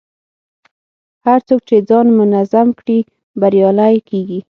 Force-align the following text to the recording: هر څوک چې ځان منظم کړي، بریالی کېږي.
هر 1.25 1.39
څوک 1.47 1.61
چې 1.69 1.75
ځان 1.89 2.07
منظم 2.19 2.67
کړي، 2.79 2.99
بریالی 3.39 3.95
کېږي. 4.09 4.39